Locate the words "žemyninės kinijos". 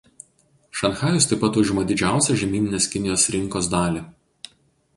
2.45-3.29